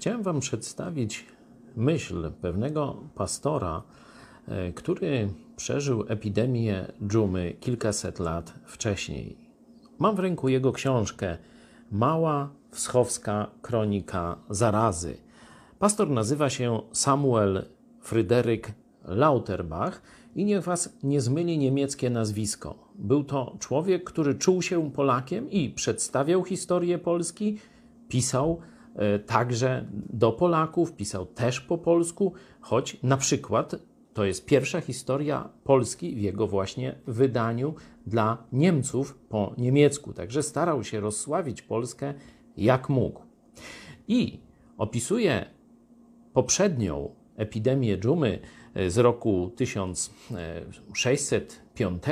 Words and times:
Chciałem 0.00 0.22
Wam 0.22 0.40
przedstawić 0.40 1.26
myśl 1.76 2.30
pewnego 2.40 2.96
pastora, 3.14 3.82
e, 4.48 4.72
który 4.72 5.28
przeżył 5.56 6.04
epidemię 6.08 6.86
dżumy 7.06 7.54
kilkaset 7.60 8.18
lat 8.18 8.54
wcześniej. 8.66 9.36
Mam 9.98 10.16
w 10.16 10.18
ręku 10.18 10.48
jego 10.48 10.72
książkę 10.72 11.38
Mała 11.90 12.50
Wschowska 12.70 13.50
Kronika 13.62 14.36
Zarazy. 14.50 15.16
Pastor 15.78 16.10
nazywa 16.10 16.50
się 16.50 16.80
Samuel 16.92 17.64
Fryderyk 18.00 18.72
Lauterbach 19.04 20.02
i 20.34 20.44
niech 20.44 20.64
Was 20.64 20.96
nie 21.02 21.20
zmyli 21.20 21.58
niemieckie 21.58 22.10
nazwisko. 22.10 22.88
Był 22.94 23.24
to 23.24 23.56
człowiek, 23.58 24.04
który 24.04 24.34
czuł 24.34 24.62
się 24.62 24.90
Polakiem 24.92 25.50
i 25.50 25.70
przedstawiał 25.70 26.44
historię 26.44 26.98
Polski, 26.98 27.58
pisał 28.08 28.60
także 29.26 29.86
do 29.92 30.32
Polaków, 30.32 30.92
pisał 30.92 31.26
też 31.26 31.60
po 31.60 31.78
polsku, 31.78 32.32
choć 32.60 32.96
na 33.02 33.16
przykład 33.16 33.76
to 34.14 34.24
jest 34.24 34.46
pierwsza 34.46 34.80
historia 34.80 35.48
Polski 35.64 36.14
w 36.14 36.20
jego 36.20 36.46
właśnie 36.46 36.94
wydaniu 37.06 37.74
dla 38.06 38.44
Niemców 38.52 39.18
po 39.28 39.54
niemiecku. 39.58 40.12
Także 40.12 40.42
starał 40.42 40.84
się 40.84 41.00
rozsławić 41.00 41.62
Polskę 41.62 42.14
jak 42.56 42.88
mógł. 42.88 43.22
I 44.08 44.40
opisuje 44.78 45.46
poprzednią 46.32 47.14
epidemię 47.36 47.98
dżumy 47.98 48.38
z 48.88 48.98
roku 48.98 49.52
1605 49.56 52.02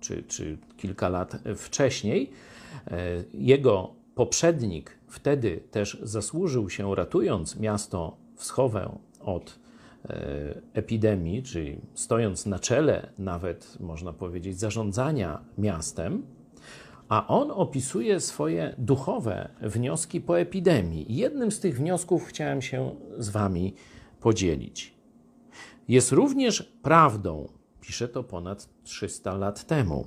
czy, 0.00 0.22
czy 0.22 0.58
kilka 0.76 1.08
lat 1.08 1.42
wcześniej. 1.56 2.30
Jego 3.34 3.97
poprzednik 4.18 4.98
wtedy 5.08 5.60
też 5.70 5.98
zasłużył 6.02 6.70
się, 6.70 6.94
ratując 6.94 7.56
miasto 7.56 8.16
Wschowę 8.36 8.98
od 9.20 9.58
epidemii, 10.74 11.42
czyli 11.42 11.80
stojąc 11.94 12.46
na 12.46 12.58
czele 12.58 13.12
nawet, 13.18 13.76
można 13.80 14.12
powiedzieć, 14.12 14.58
zarządzania 14.58 15.44
miastem, 15.58 16.26
a 17.08 17.26
on 17.26 17.50
opisuje 17.50 18.20
swoje 18.20 18.74
duchowe 18.78 19.48
wnioski 19.62 20.20
po 20.20 20.40
epidemii. 20.40 21.06
Jednym 21.08 21.52
z 21.52 21.60
tych 21.60 21.76
wniosków 21.76 22.26
chciałem 22.26 22.62
się 22.62 22.94
z 23.18 23.28
Wami 23.28 23.74
podzielić. 24.20 24.94
Jest 25.88 26.12
również 26.12 26.62
prawdą, 26.62 27.48
pisze 27.80 28.08
to 28.08 28.24
ponad 28.24 28.68
300 28.84 29.36
lat 29.36 29.66
temu, 29.66 30.06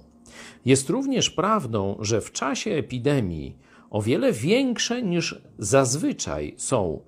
jest 0.66 0.90
również 0.90 1.30
prawdą, 1.30 1.98
że 2.00 2.22
w 2.22 2.32
czasie 2.32 2.72
epidemii 2.72 3.71
o 3.92 4.02
wiele 4.02 4.32
większe 4.32 5.04
niż 5.04 5.42
zazwyczaj 5.60 6.54
są 6.58 7.00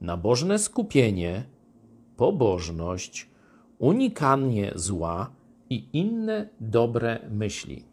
nabożne 0.00 0.58
skupienie, 0.58 1.44
pobożność, 2.16 3.28
unikanie 3.78 4.72
zła 4.74 5.30
i 5.70 5.88
inne 5.92 6.48
dobre 6.60 7.18
myśli. 7.30 7.84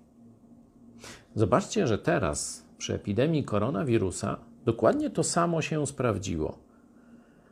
Zobaczcie, 1.36 1.88
że 1.88 1.98
teraz 1.98 2.66
przy 2.78 2.94
epidemii 2.94 3.44
koronawirusa 3.44 4.38
dokładnie 4.66 5.10
to 5.10 5.24
samo 5.24 5.62
się 5.62 5.88
sprawdziło. 5.88 6.58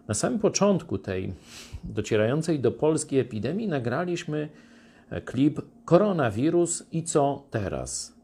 Na 0.08 0.14
samym 0.14 0.40
początku 0.40 0.98
tej 0.98 1.34
docierającej 1.84 2.60
do 2.60 2.72
Polski 2.72 3.18
epidemii 3.18 3.68
nagraliśmy 3.68 4.50
klip 5.26 5.62
Koronawirus 5.86 6.84
i 6.92 7.04
co 7.04 7.44
teraz? 7.52 8.16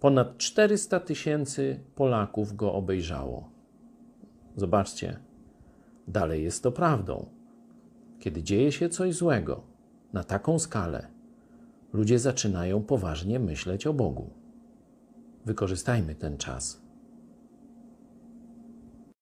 Ponad 0.00 0.38
400 0.38 1.00
tysięcy 1.00 1.80
Polaków 1.94 2.56
go 2.56 2.72
obejrzało. 2.72 3.50
Zobaczcie, 4.56 5.18
dalej 6.08 6.42
jest 6.42 6.62
to 6.62 6.72
prawdą. 6.72 7.26
Kiedy 8.18 8.42
dzieje 8.42 8.72
się 8.72 8.88
coś 8.88 9.14
złego 9.14 9.62
na 10.12 10.24
taką 10.24 10.58
skalę, 10.58 11.06
ludzie 11.92 12.18
zaczynają 12.18 12.82
poważnie 12.82 13.38
myśleć 13.38 13.86
o 13.86 13.92
Bogu. 13.92 14.30
Wykorzystajmy 15.46 16.14
ten 16.14 16.36
czas 16.36 16.87